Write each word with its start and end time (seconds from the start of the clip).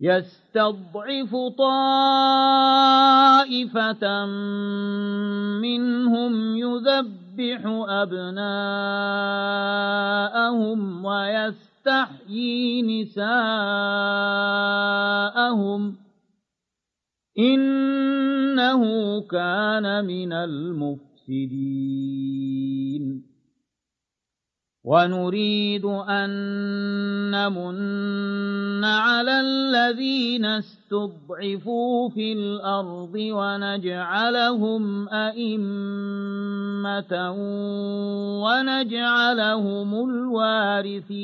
يستضعف 0.00 1.36
طائفة 1.58 2.24
منهم 5.62 6.56
يذبح 6.56 7.62
أبناءهم 7.88 8.38
ويستحيي 11.04 12.82
نساءهم 12.82 13.28
إنه 17.38 18.82
كان 19.20 20.04
من 20.04 20.32
المفسدين. 20.32 21.08
ونريد 24.84 25.84
أن 25.84 26.30
نمن 27.30 28.84
على 28.84 29.40
الذين 29.40 30.44
استضعفوا 30.44 32.08
في 32.08 32.32
الأرض 32.32 33.14
ونجعلهم 33.14 34.82
أئمة 35.08 36.12
ونجعلهم 38.42 39.94
الوارثين. 40.10 41.18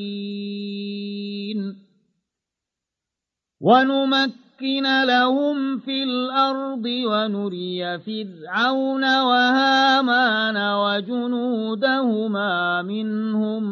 ونمكن 3.60 4.43
نمكن 4.54 4.86
لهم 5.06 5.78
في 5.78 6.02
الأرض 6.02 6.86
ونري 6.86 7.98
فرعون 7.98 9.04
وهامان 9.04 10.56
وجنودهما 10.74 12.52
منهم 12.82 13.64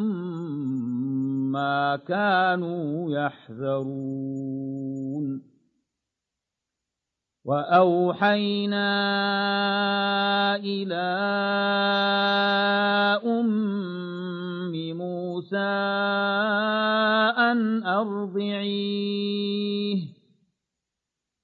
ما 1.53 1.97
كانوا 1.97 3.11
يحذرون. 3.11 4.63
وأوحينا 7.45 8.87
إلى 10.57 11.09
أم 13.25 14.73
موسى 14.95 15.59
أن 17.39 17.83
أرضعيه. 17.87 19.43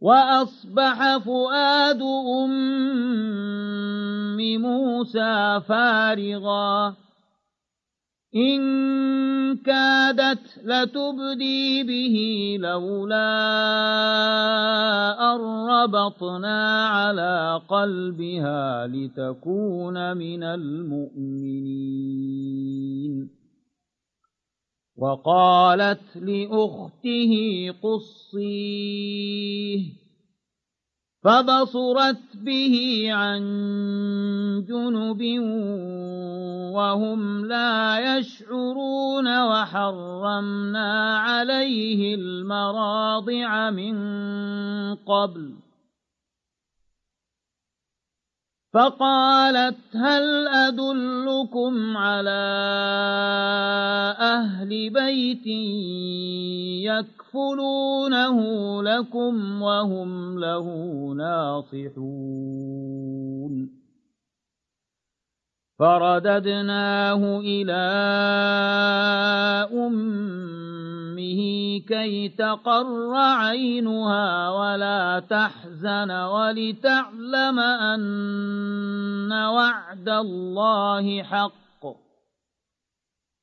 وأصبح 0.00 1.16
فؤاد 1.16 2.02
أم 2.44 2.58
موسى 4.38 5.60
فارغا 5.68 6.94
إن 8.36 8.60
كادت 9.56 10.60
لتبدي 10.64 11.82
به 11.82 12.16
لولا 12.60 13.30
أن 15.34 15.40
ربطنا 15.68 16.88
على 16.88 17.60
قلبها 17.68 18.86
لتكون 18.86 20.16
من 20.16 20.42
المؤمنين 20.42 22.07
وقالت 24.98 26.16
لأخته 26.16 27.32
قصيه 27.82 29.28
فبصرت 31.24 32.36
به 32.36 33.06
عن 33.10 33.40
جنب 34.68 35.22
وهم 36.74 37.46
لا 37.46 37.98
يشعرون 38.16 39.42
وحرمنا 39.42 41.18
عليه 41.18 42.14
المراضع 42.14 43.70
من 43.70 43.94
قبل 44.94 45.67
فقالت 48.72 49.96
هل 49.96 50.48
أدلكم 50.48 51.96
على 51.96 52.44
أهل 54.20 54.90
بيت 54.90 55.46
يكفلونه 56.84 58.38
لكم 58.82 59.62
وهم 59.62 60.38
له 60.38 60.66
ناصحون؟ 61.16 62.58
فرددناه 65.78 67.40
إلى 67.40 67.72
أمة 69.72 70.67
كي 71.88 72.28
تقر 72.28 73.14
عينها 73.14 74.50
ولا 74.50 75.22
تحزن 75.30 76.10
ولتعلم 76.10 77.58
أن 77.60 79.32
وعد 79.32 80.08
الله 80.08 81.22
حق 81.22 81.52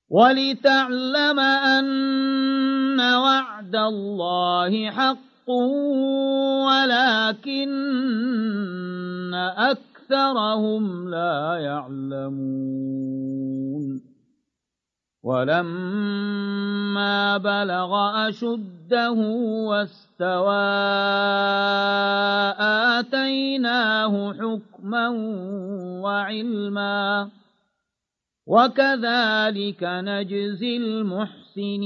ولتعلم 0.10 1.40
أن 1.40 3.00
وعد 3.00 3.76
الله 3.76 4.92
حق 4.92 5.50
ولكن 6.68 7.74
أكثر 9.34 9.96
أكثرهم 10.06 11.10
لا 11.10 11.58
يعلمون 11.58 12.36
ولما 15.26 17.18
بلغ 17.38 17.92
أشده 18.30 19.12
واستوى 19.70 20.66
آتيناه 23.00 24.34
حكما 24.34 25.10
وعلما. 26.02 27.30
وكذلك 28.48 29.84
نجزي 29.84 30.78
المحسنين. 30.78 31.86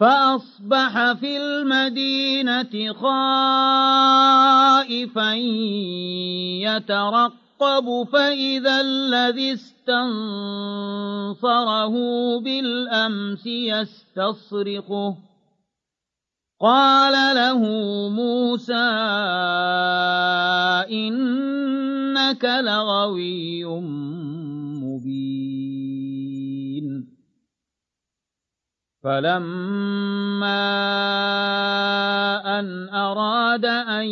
فأصبح 0.00 1.12
في 1.12 1.36
المدينة 1.36 2.92
خائفا 2.92 4.14
يترقب 6.62 8.08
فإذا 8.12 8.80
الذي 8.80 9.52
استنصره 9.52 9.94
بالأمس 12.40 13.46
يستصرخه 13.46 15.16
قال 16.60 17.36
له 17.36 17.58
موسى 18.08 18.90
إنك 20.90 22.44
لغوي 22.44 23.64
فلما 29.04 30.64
أن 32.58 32.88
أراد 32.88 33.64
أن 33.64 34.06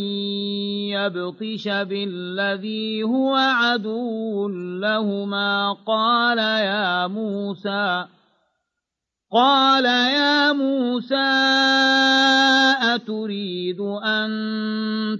يبطش 0.92 1.68
بالذي 1.68 3.02
هو 3.02 3.34
عدو 3.34 4.48
لهما 4.80 5.72
قال 5.86 6.38
يا 6.38 7.06
موسى 7.06 8.04
قال 9.32 9.84
يا 9.84 10.52
موسى 10.52 11.32
أتريد 12.94 13.80
أن 14.04 14.30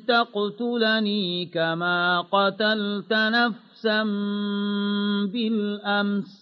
تقتلني 0.08 1.46
كما 1.46 2.20
قتلت 2.20 3.12
نفسا 3.12 4.02
بالأمس 5.32 6.41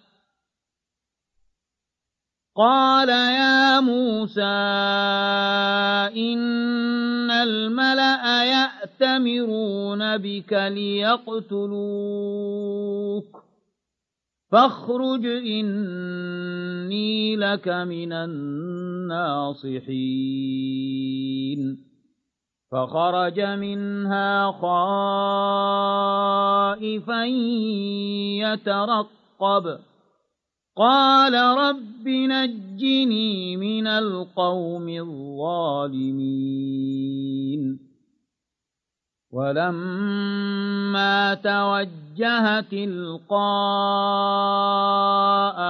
قال 2.55 3.09
يا 3.09 3.79
موسى 3.79 4.41
إن 6.17 7.31
الملأ 7.31 8.43
يأتمرون 8.43 10.17
بك 10.17 10.53
ليقتلوك 10.53 11.71
فاخرج 14.51 15.25
إني 15.25 17.35
لك 17.35 17.67
من 17.67 18.13
الناصحين 18.13 19.81
فخرج 22.71 23.41
منها 23.41 24.51
خائفا 24.51 24.71
يترقب 28.43 29.79
قال 30.77 31.33
رب 31.33 32.07
نجني 32.07 33.57
من 33.57 33.87
القوم 33.87 34.89
الظالمين. 34.89 36.81
ولما 39.31 41.33
توجه 41.33 42.61
تلقاء 42.61 43.37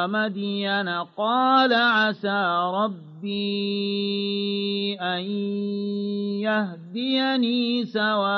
مدين 0.07 0.89
قال 1.17 1.73
عسى 1.73 2.71
ربي 2.73 3.81
أن 5.01 5.21
يهديني 6.41 7.85
سواء 7.85 8.31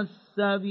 السبيل. 0.00 0.70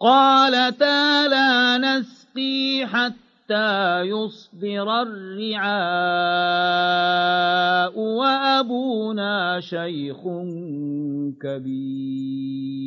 قالتا 0.00 1.28
لا 1.28 1.78
نسقي 1.78 2.86
حتى 2.86 4.00
يصدر 4.00 5.02
الرعاء 5.02 5.66
وأبونا 7.98 9.60
شيخ 9.60 10.20
كبير. 11.42 12.86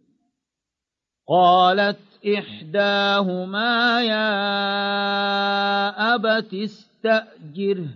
قالت 1.31 1.99
إحداهما 2.37 4.01
يا 4.01 4.31
أبت 6.15 6.53
استأجره 6.53 7.87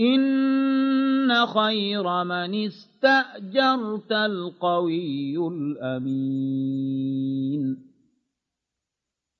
إن 0.00 1.46
خير 1.46 2.24
من 2.24 2.54
استأجرت 2.64 4.12
القوي 4.12 5.36
الأمين. 5.48 7.04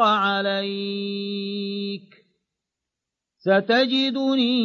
عليك. 0.00 2.14
ستجدني 3.38 4.56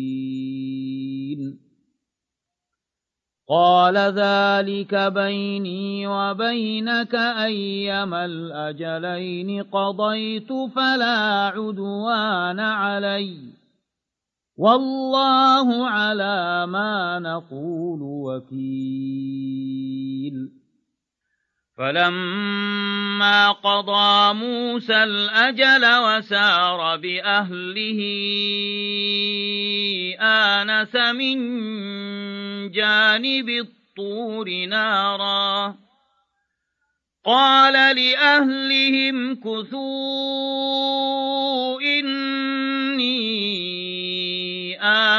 قال 3.49 3.97
ذلك 3.97 4.95
بيني 4.95 6.07
وبينك 6.07 7.15
أيما 7.15 8.25
الأجلين 8.25 9.63
قضيت 9.63 10.53
فلا 10.75 11.51
عدوان 11.55 12.59
علي. 12.59 13.56
والله 14.57 15.89
على 15.89 16.67
ما 16.67 17.19
نقول 17.19 17.99
وكيل. 18.01 18.57
فلما 21.77 23.51
قضى 23.51 24.33
موسى 24.33 25.03
الأجل 25.03 25.85
وسار 25.85 26.97
بأهله 26.97 27.99
آنس 30.19 30.95
من 30.95 31.37
جانب 32.71 33.49
الطور 33.49 34.65
نارا. 34.69 35.75
قال 37.25 37.73
لأهلهم 37.73 39.35
كثوا 39.35 41.36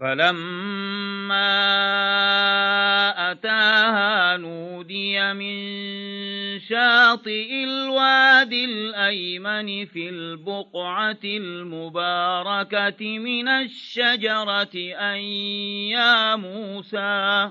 فلما 0.00 1.56
أتاها 3.32 4.36
نودي 4.36 5.32
من 5.32 5.56
شاطئ 6.60 7.64
الوادي 7.64 8.64
الأيمن 8.64 9.86
في 9.86 10.08
البقعة 10.08 11.24
المباركة 11.24 13.18
من 13.18 13.48
الشجرة 13.48 14.76
أن 14.94 15.18
يا 15.96 16.36
موسى 16.36 17.50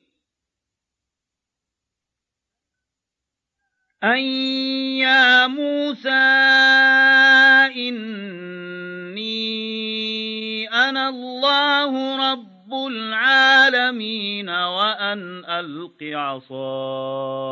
أن 4.03 4.19
يا 4.97 5.47
موسى 5.47 6.09
إني 7.77 9.21
أنا 10.69 11.09
الله 11.09 12.31
رب 12.31 12.73
العالمين 12.87 14.49
وأن 14.49 15.45
ألق 15.45 15.97
عصاك 16.03 17.51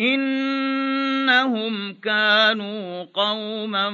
إنهم 0.00 1.92
كانوا 1.92 3.04
قوما 3.04 3.90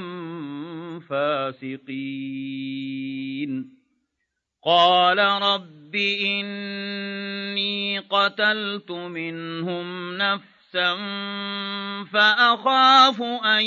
فاسقين 1.10 2.68
قال 4.64 5.18
رب 5.18 5.94
إني 6.24 7.98
قتلت 7.98 8.90
منهم 8.90 10.16
نفسا 10.16 10.96
فأخاف 12.12 13.22
أن 13.22 13.64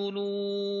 يقتلون 0.00 0.74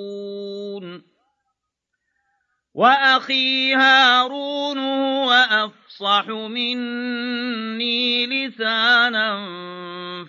وأخي 2.74 3.74
هارون 3.74 4.78
وأفصح 5.24 6.28
مني 6.28 8.26
لسانا 8.26 9.46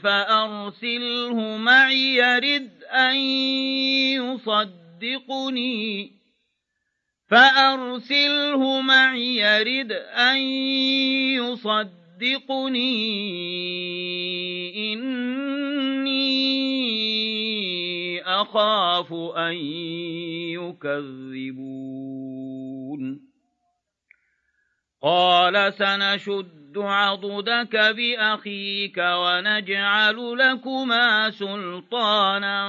فأرسله 0.03 1.57
معي 1.57 2.15
يرد 2.15 2.83
أن 2.83 3.15
يصدقني. 5.05 6.11
فأرسله 7.29 8.81
معي 8.81 9.35
يرد 9.35 9.91
أن 9.91 10.37
يصدقني. 11.41 11.73
إني 14.93 16.25
أخاف 18.21 19.13
أن 19.37 19.53
يكذبون. 20.53 22.34
قال 25.01 25.73
سنشد 25.73 26.77
عضدك 26.77 27.75
بأخيك 27.75 28.97
ونجعل 28.97 30.37
لكما 30.37 31.31
سلطانا 31.31 32.65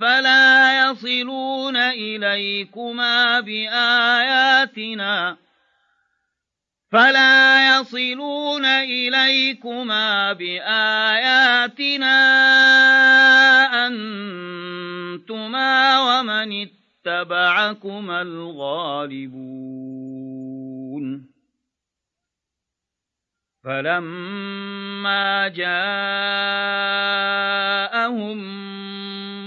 فلا 0.00 0.90
يصلون 0.90 1.76
إليكما 1.76 3.40
بآياتنا 3.40 5.36
فلا 6.92 7.78
يصلون 7.80 8.64
إليكما 8.64 10.32
بآياتنا 10.32 12.16
أنتما 13.86 16.00
ومن 16.00 16.77
اتبعكما 17.08 18.22
الغالبون. 18.22 19.28
فلما 23.64 25.48
جاءهم 25.48 25.68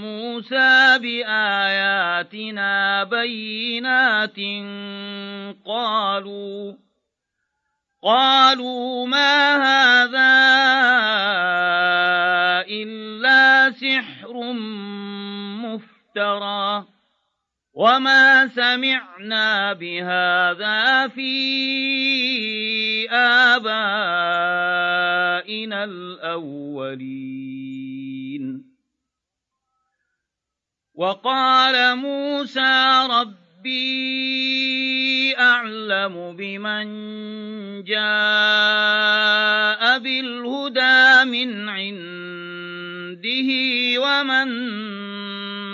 موسى 0.00 0.98
بآياتنا 0.98 3.04
بينات 3.04 4.36
قالوا 5.66 6.74
قالوا 8.02 9.06
ما 9.06 9.56
هذا 9.56 10.32
إلا 12.68 13.70
سحر 13.70 14.52
مفترى. 15.62 16.91
وما 17.72 18.48
سمعنا 18.48 19.72
بهذا 19.72 21.08
في 21.08 21.32
آبائنا 23.10 23.64
الأولين 25.84 27.32
وقال 30.94 31.96
موسى 31.96 33.08
ربي 33.10 34.12
أعلم 35.38 36.36
بمن 36.36 36.86
جاء 37.84 38.02
بالهدى 39.98 41.24
من 41.24 41.68
عنده 41.68 43.48
ومن 43.98 44.48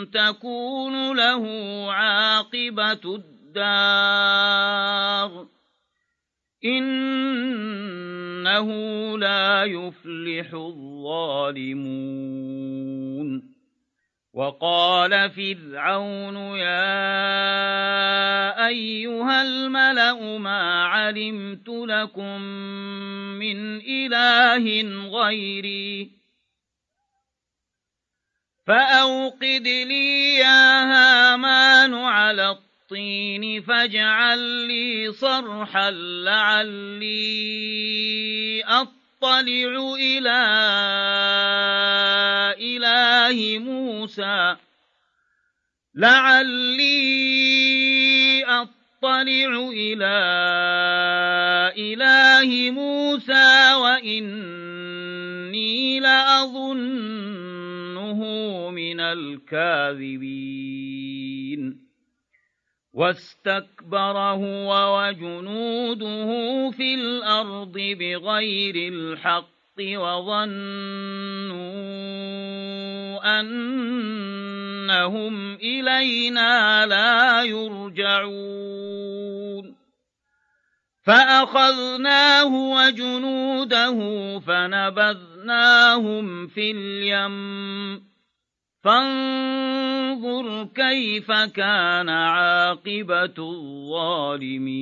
تكون 0.04 1.16
له 1.16 1.44
عاقبة 1.92 3.22
الدار. 3.56 5.46
إنه 6.64 8.68
لا 9.18 9.64
يفلح 9.64 10.54
الظالمون. 10.54 12.38
وقال 14.34 15.30
فرعون 15.30 16.36
يا 16.36 16.98
أيها 18.66 19.42
الملأ 19.42 20.38
ما 20.38 20.84
علمت 20.84 21.68
لكم 21.68 22.40
من 23.38 23.80
إله 23.80 24.82
غيري؟ 25.08 26.10
فأوقد 28.68 29.66
لي 29.66 30.34
يا 30.34 30.84
هامان 30.84 31.94
على 31.94 32.50
الطين 32.50 33.62
فاجعل 33.62 34.38
لي 34.38 35.12
صرحا 35.12 35.90
لعلي 35.90 37.02
أطلع 38.64 39.40
إلى 40.00 40.40
إله 42.60 43.58
موسى. 43.58 44.56
لعلي 45.94 46.84
أطلع 48.44 49.22
إلى 49.72 50.18
إله 51.78 52.70
موسى 52.70 53.74
وإني 53.74 54.90
لأظنه 56.00 57.37
من 58.88 59.00
الكاذبين. 59.00 60.68
واستكبر 62.92 64.18
هو 64.18 64.98
وجنوده 64.98 66.30
في 66.70 66.94
الأرض 66.94 67.72
بغير 67.72 68.92
الحق 68.92 69.48
وظنوا 69.80 70.48
أنهم 73.40 75.54
إلينا 75.54 76.86
لا 76.86 77.42
يرجعون. 77.42 78.98
فأخذناه 81.02 82.54
وجنوده 82.54 83.98
فنبذناهم 84.38 86.46
في 86.46 86.70
اليم. 86.70 88.07
فانظر 88.84 90.68
كيف 90.74 91.32
كان 91.32 92.08
عاقبة 92.08 93.34
الظالمين. 93.38 94.78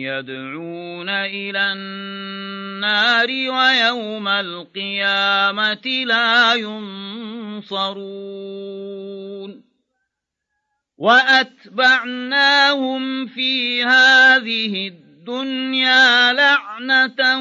يدعون 0.04 1.08
إلى 1.08 1.72
النار 1.72 3.28
ويوم 3.28 4.28
القيامة 4.28 6.04
لا 6.06 6.54
ينصرون. 6.54 7.84
وأتبعناهم 11.04 13.02
في 13.26 13.84
هذه 13.84 14.88
الدنيا 14.88 16.32
لعنة 16.32 17.38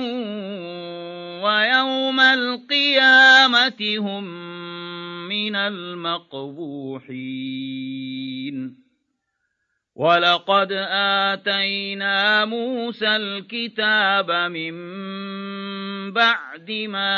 ويوم 1.44 2.20
القيامة 2.20 3.98
هم 3.98 4.24
من 5.30 5.56
المقبوحين. 5.56 7.04
ولقد 9.96 10.72
آتينا 10.90 12.46
موسى 12.46 13.16
الكتاب 13.16 14.32
من 14.32 14.74
بعد 16.14 16.72
ما 16.72 17.14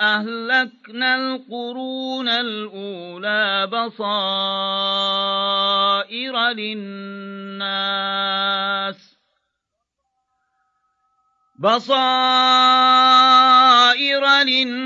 أهلكنا 0.00 1.16
القرون 1.16 2.28
الأولى 2.28 3.66
بصائر 3.66 4.08
للناس 6.48 7.66
بصائر 11.58 12.06
للناس 14.42 14.85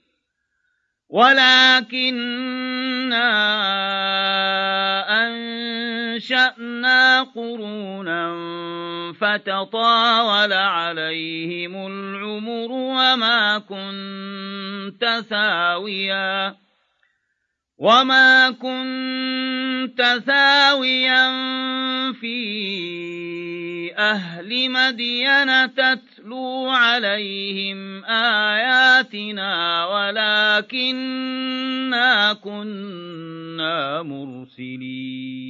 ولكنا 1.11 1.91
أنشأنا 5.27 7.21
قرونا 7.35 8.31
فتطاول 9.19 10.53
عليهم 10.53 11.87
العمر 11.87 12.71
وما 12.71 13.57
كنت 13.59 15.23
ثاويا 15.29 16.55
وما 17.81 18.51
كنت 18.61 20.21
ثاويا 20.25 21.31
في 22.11 22.37
أهل 23.97 24.71
مدين 24.71 25.73
تتلو 25.73 26.69
عليهم 26.69 28.05
آياتنا 28.05 29.85
ولكنا 29.85 31.23
كنا 32.33 34.01
مرسلين 34.03 35.41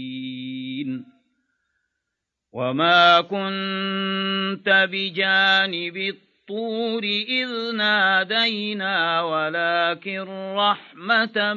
وما 2.51 3.21
كنت 3.21 4.87
بجانب 4.91 6.15
الطور 6.51 7.03
إذ 7.03 7.75
نادينا 7.75 9.21
ولكن 9.21 10.25
رحمة 10.55 11.53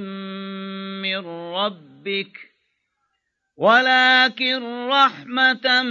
من 1.02 1.26
ربك 1.54 2.38
ولكن 3.57 4.88
رحمة 4.88 5.83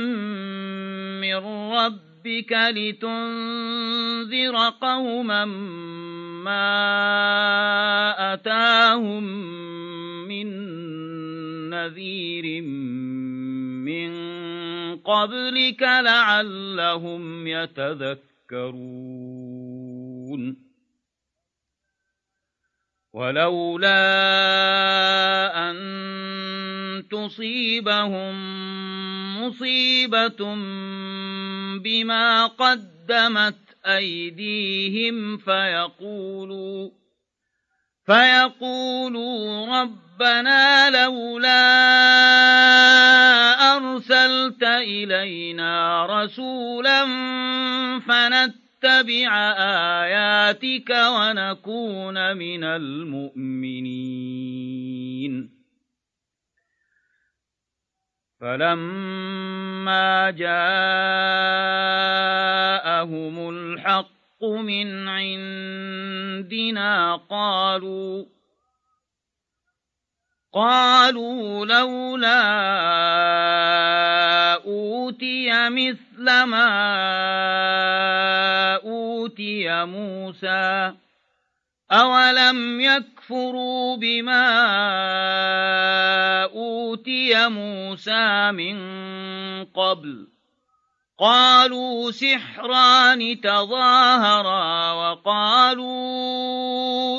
من 1.21 1.35
ربك 1.73 2.51
لتنذر 2.51 4.69
قوما 4.81 5.45
ما 6.45 6.73
أتاهم 8.33 9.23
من 10.27 10.47
نذير 11.69 12.61
من 13.83 14.13
قبلك 14.97 15.81
لعلهم 15.81 17.47
يتذكرون. 17.47 18.32
ولولا 23.13 23.99
أن 25.69 25.77
تصيبهم 27.11 28.33
مصيبة 29.41 30.55
بما 31.83 32.47
قدمت 32.47 33.55
أيديهم 33.85 35.37
فيقولوا 35.37 36.89
فيقولوا 38.05 39.65
ربنا 39.81 40.89
لولا 40.89 41.63
أرسلت 43.75 44.63
إلينا 44.63 46.05
رسولا 46.05 47.05
فنتبع 47.99 49.51
آياتك 50.03 50.89
ونكون 50.89 52.37
من 52.37 52.63
المؤمنين. 52.63 53.93
فلما 58.41 60.31
جاءهم 60.31 60.69
الحق 63.49 64.12
من 64.43 65.07
عندنا 65.07 67.15
قالوا 67.15 68.25
قالوا 70.53 71.65
لولا 71.65 72.43
أوتي 74.65 75.69
مثل 75.69 76.43
ما 76.43 76.69
أوتي 78.75 79.85
موسى 79.85 80.93
أولم 81.91 82.81
يكفروا 82.81 83.97
بما 83.97 84.45
أوتي 86.43 87.49
موسى 87.49 88.51
من 88.51 88.77
قبل؟ 89.65 90.32
قالوا 91.19 92.11
سحران 92.11 93.41
تظاهرا 93.41 94.91
وقالوا 94.91 95.93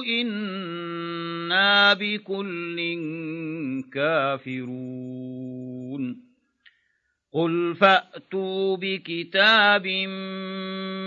إنا 0.04 1.94
بكل 1.94 2.78
كافرون. 3.92 5.74
قل 7.34 7.74
فأتوا 7.74 8.76
بكتاب 8.76 9.86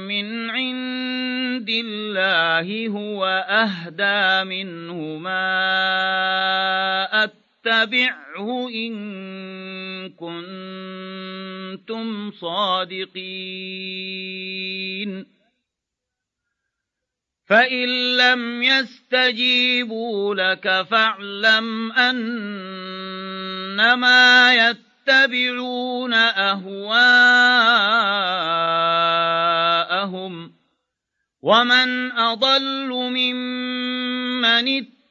من 0.08 0.50
عند 0.50 1.70
الله 1.70 2.88
هو 2.88 3.26
أهدى 3.50 4.50
منه 4.50 5.18
ما 5.18 5.44
أتبعه 7.68 8.70
إن 8.70 10.10
كنتم 11.80 12.32
صادقين. 12.32 13.28
فإن 17.48 18.18
لم 18.18 18.64
يستجيبوا 18.64 20.36
لك 20.36 20.82
فاعلم 20.92 21.92
أنما 21.92 22.36
يتبعون 24.56 26.14
أهواءهم. 26.14 26.88
ومن 31.42 32.12
أضل 32.12 32.90
ممن 32.90 34.68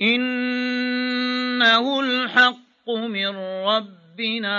إنه 0.00 2.00
الحق 2.00 2.90
من 2.90 3.36
ربنا 3.66 4.58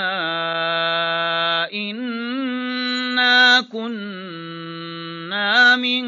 إنا 1.73 3.61
كنا 3.61 5.75
من 5.75 6.03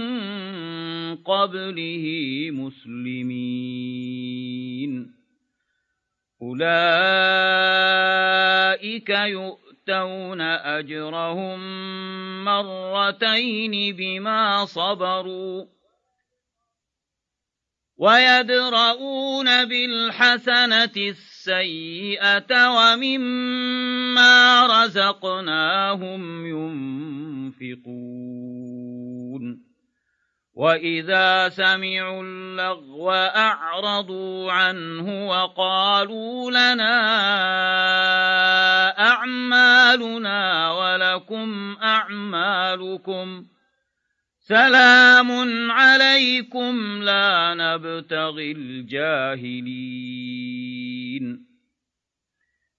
قبله 1.15 2.05
مسلمين 2.51 3.95
أولئك 6.41 6.69
يؤتون 9.09 10.41
أجرهم 10.41 11.59
مرتين 12.45 13.95
بما 13.95 14.65
صبروا 14.65 15.65
ويدرؤون 17.97 19.65
بالحسنة 19.65 20.95
السيئة 20.97 22.69
ومما 22.69 24.67
رزقناهم 24.67 26.45
ينفقون. 27.61 28.65
وإذا 30.53 31.49
سمعوا 31.49 32.23
اللغو 32.23 33.11
أعرضوا 33.11 34.51
عنه 34.51 35.27
وقالوا 35.27 36.51
لنا 36.51 36.95
أعمالنا 38.99 40.71
ولكم 40.71 41.77
أعمالكم 41.83 43.45
ۖ 43.51 43.54
سلام 44.47 45.31
عليكم 45.71 47.03
لا 47.03 47.53
نبتغي 47.57 48.51
الجاهلين. 48.51 49.75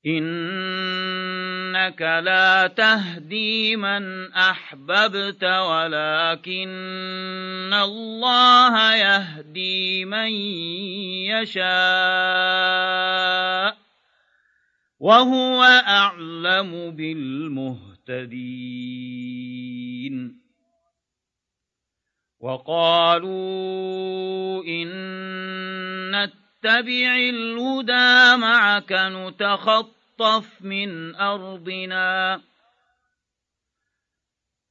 إنك 0.06 2.02
لا 2.02 2.66
تهدي 2.66 3.76
من 3.76 4.32
أحببت 4.32 5.44
ولكن 5.44 6.70
الله 7.74 8.94
يهدي 8.94 10.04
من 10.04 10.30
يشاء 11.34 11.66
وهو 15.00 15.62
أعلم 15.88 16.90
بالمهتدين. 16.90 17.86
وقالوا 22.46 23.34
إن 24.64 24.88
نتبع 26.10 27.16
الهدى 27.16 28.36
معك 28.36 28.92
نتخطف 28.92 30.46
من 30.60 31.14
أرضنا. 31.14 32.40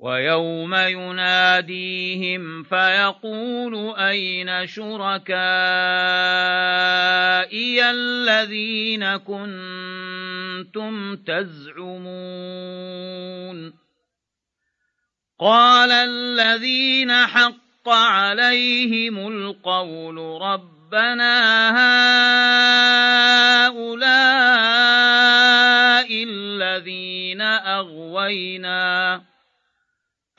ويوم 0.00 0.74
يناديهم 0.74 2.62
فيقول 2.62 3.94
أين 3.98 4.66
شركائي 4.66 5.30
الذين 7.90 9.16
كنتم 9.16 11.16
تزعمون؟ 11.16 12.70
قال 15.40 15.90
الذين 15.90 17.12
حق 17.12 17.88
عليهم 17.88 19.28
القول 19.28 20.42
ربنا 20.42 21.70
هؤلاء 23.68 24.10
الذين 26.24 27.40
أغوينا. 27.40 29.30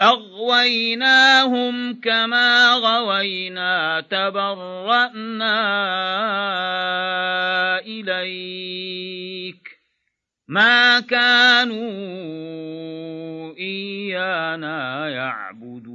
أغويناهم 0.02 2.00
كما 2.02 2.74
غوينا 2.74 4.02
تبرأنا 4.02 5.60
إليك. 7.80 9.68
ما 10.48 11.00
كانوا 11.00 11.88
إيانا 13.58 15.10
يعبدون. 15.10 15.92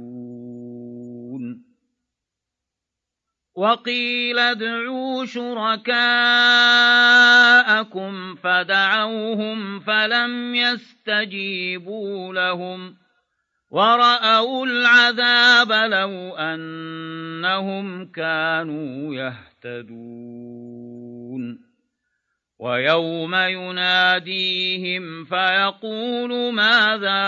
وقيل 3.55 4.39
ادعوا 4.39 5.25
شركاءكم 5.25 5.95
فدعوهم 8.35 9.79
فلم 9.79 10.55
يستجيبوا 10.55 12.33
لهم 12.33 12.91
ۖ. 12.91 13.06
ورأوا 13.69 14.65
العذاب 14.65 15.71
لو 15.71 16.35
أنهم 16.35 18.11
كانوا 18.11 19.15
يهتدون 19.15 20.47
ويوم 22.59 23.35
يناديهم 23.35 25.25
فيقول 25.25 26.53
ماذا 26.53 27.23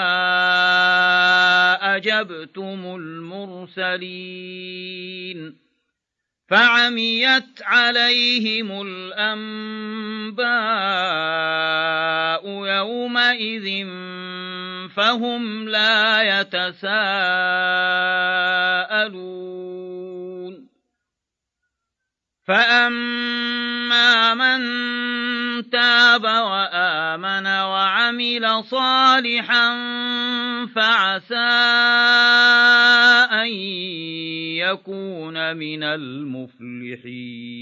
أجبتم 1.95 2.95
المرسلين 2.95 4.49
فعميت 6.47 7.61
عليهم 7.63 8.81
الأنباء 8.81 10.49
يومئذ 12.49 13.85
فهم 14.99 15.69
لا 15.69 16.21
يتساءلون. 16.39 16.99
فأما 22.47 24.33
من 24.33 24.59
تاب 25.69 26.23
وآمن 26.23 27.47
وعمل 27.47 28.63
صالحا 28.63 29.75
فعسى 30.75 31.35
أن 33.31 33.47
يكون 34.59 35.57
من 35.57 35.83
المفلحين. 35.83 37.58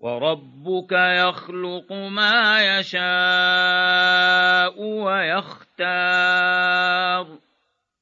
وربك 0.00 0.92
يخلق 0.92 1.92
ما 1.92 2.78
يشاء 2.78 3.02
ويختار. 4.82 5.90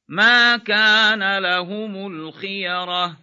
ما 0.09 0.57
كان 0.57 1.39
لهم 1.39 2.07
الخيرة. 2.07 3.17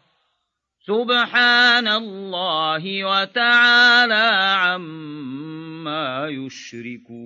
سبحان 0.80 1.88
الله 1.88 3.06
وتعالى 3.06 4.30
عما 4.60 6.28
يشركون. 6.28 7.26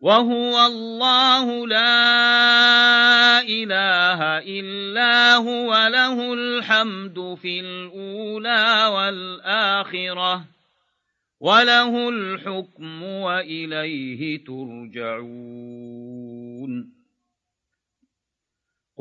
وهو 0.00 0.66
الله 0.66 1.66
لا 1.66 3.40
إله 3.40 4.38
إلا 4.38 5.34
هو 5.34 5.88
له 5.88 6.34
الحمد 6.34 7.38
في 7.42 7.60
الأولى 7.60 8.90
والآخرة 8.94 10.44
وله 11.40 12.08
الحكم 12.08 13.02
وإليه 13.02 14.44
ترجعون. 14.44 16.33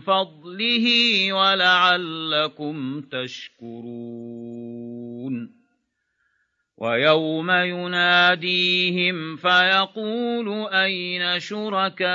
فضله 0.00 0.86
ولعلكم 1.32 3.00
تشكرون. 3.00 4.36
ويوم 6.78 7.50
يناديهم 7.50 9.36
فيقول 9.36 10.68
أين 10.72 11.40
شركائي 11.40 12.06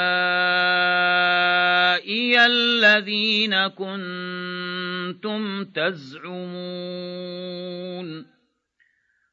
الذين 2.46 3.68
كنتم 3.68 5.66
تزعمون؟ 5.66 6.42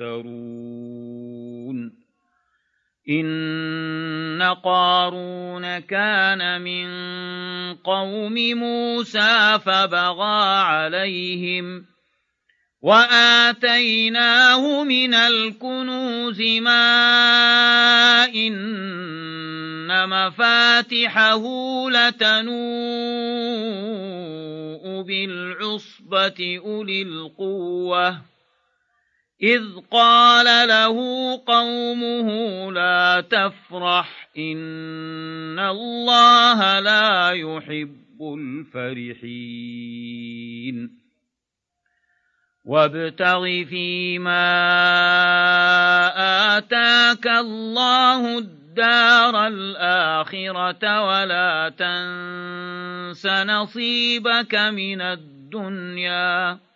يفترون. 0.00 2.00
إن 3.10 4.42
قارون 4.64 5.78
كان 5.78 6.62
من 6.62 6.88
قوم 7.74 8.34
موسى 8.34 9.58
فبغى 9.64 10.62
عليهم 10.62 11.80
ۖ 11.80 11.84
وآتيناه 12.82 14.84
من 14.84 15.14
الكنوز 15.14 16.40
ما 16.40 18.24
إن 18.34 20.08
مفاتحه 20.08 21.42
لتنوء 21.90 22.52
بالعصبة 25.02 26.60
أولي 26.64 27.02
القوة. 27.02 28.30
إذ 29.42 29.62
قال 29.90 30.68
له 30.68 30.96
قومه 31.46 32.28
لا 32.72 33.20
تفرح 33.20 34.28
إن 34.38 35.58
الله 35.58 36.80
لا 36.80 37.30
يحب 37.30 38.20
الفرحين. 38.38 39.70
وابتغ 42.64 43.64
فيما 43.64 44.46
آتاك 46.58 47.26
الله 47.26 48.38
الدار 48.38 49.46
الآخرة 49.46 51.02
ولا 51.06 51.72
تنس 51.78 53.26
نصيبك 53.26 54.54
من 54.54 55.00
الدنيا. 55.00 56.69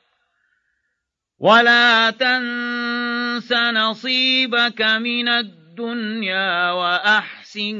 ولا 1.45 2.11
تنس 2.11 3.53
نصيبك 3.53 4.83
من 4.83 5.29
الدنيا 5.29 6.71
وأحسن 6.71 7.77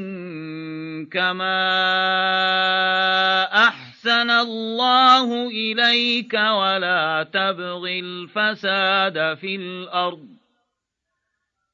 كما 1.11 1.57
أحسن 3.67 4.29
الله 4.29 5.47
إليك 5.47 6.33
ولا 6.33 7.27
تبغ 7.33 7.87
الفساد 7.87 9.37
في 9.37 9.55
الأرض 9.55 10.27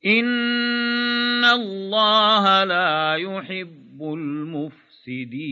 إن 0.05 1.45
الله 1.45 2.63
لا 2.63 3.15
يحب 3.15 4.01
المفسدين 4.01 5.51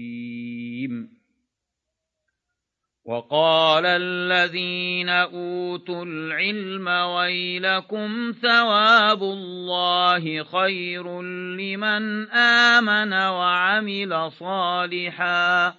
وقال 3.06 3.86
الذين 3.86 5.08
أوتوا 5.08 6.04
العلم 6.04 6.88
ويلكم 6.88 8.34
ثواب 8.42 9.22
الله 9.22 10.44
خير 10.44 11.22
لمن 11.22 12.30
آمن 12.30 13.12
وعمل 13.12 14.32
صالحا 14.32 15.74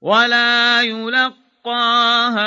ولا 0.00 0.82
يلقاها 0.82 2.46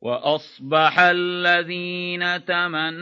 وأصبح 0.00 0.98
الذين 0.98 2.44
تمنوا 2.44 2.92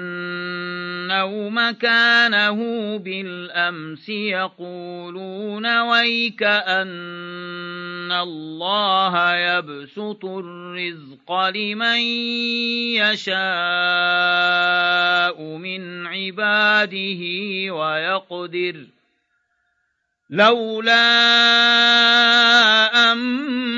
مكانه 1.51 2.59
بالأمس 2.99 4.09
يقولون 4.09 5.81
ويك 5.81 6.43
أن 6.43 8.13
الله 8.13 9.35
يبسط 9.35 10.25
الرزق 10.25 11.33
لمن 11.33 12.01
يشاء 12.99 13.39
من 15.43 16.07
عباده 16.07 17.23
ويقدر 17.75 18.87
لولا 20.31 20.99
أمن 23.13 23.69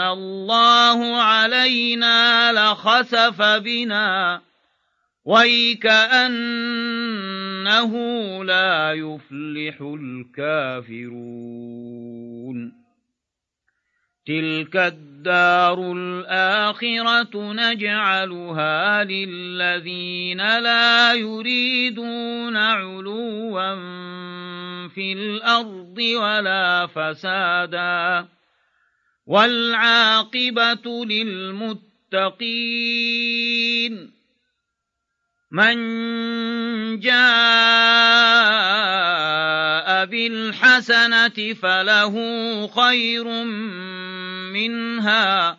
الله 0.00 1.22
علينا 1.22 2.52
لخسف 2.52 3.42
بنا 3.42 4.42
ويكأنه 5.24 6.34
لا 8.44 8.92
يفلح 8.92 9.80
الكافرون 9.80 11.26
تلك 14.26 14.76
الدار 14.76 15.92
الآخرة 15.92 17.52
نجعلها 17.52 19.04
للذين 19.04 20.58
لا 20.58 21.12
يريدون 21.12 22.56
علوا 22.56 23.74
في 24.88 25.12
الأرض 25.12 25.98
ولا 25.98 26.86
فسادا 26.86 28.35
والعاقبة 29.26 31.04
للمتقين 31.04 32.36
من 35.50 35.76
جاء 37.00 37.16
بالحسنة 40.04 41.54
فله 41.62 42.14
خير 42.66 43.24
منها 44.52 45.58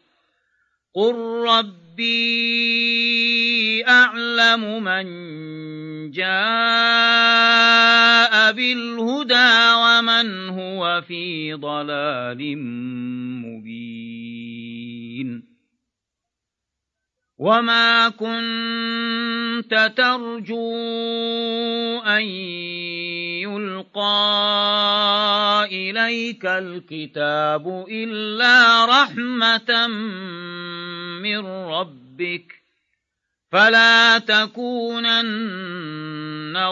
قل 0.95 1.15
ربي 1.47 2.11
أعلم 3.87 4.83
من 4.83 5.05
جاء 6.11 6.31
بالهدى 8.51 9.51
ومن 9.75 10.49
هو 10.49 11.01
في 11.07 11.53
ضلال 11.53 12.57
مبين 13.47 14.31
وما 17.41 18.09
كنت 18.09 19.73
ترجو 19.97 20.73
أن 22.05 22.21
يلقى 23.41 24.07
إليك 25.71 26.45
الكتاب 26.45 27.85
إلا 27.89 28.85
رحمة 28.85 29.87
من 31.21 31.45
ربك 31.45 32.61
فلا 33.51 34.19
تكونن 34.19 35.63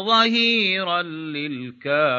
ظهيرا 0.06 1.02
للكافرين 1.02 2.10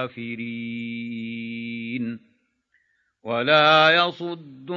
ولا 3.23 3.91
يصدنك 3.91 4.75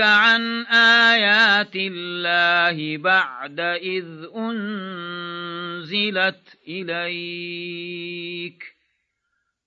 عن 0.00 0.66
آيات 0.66 1.76
الله 1.76 2.96
بعد 2.98 3.60
إذ 3.60 4.06
أنزلت 4.36 5.78
إليك 6.68 7.96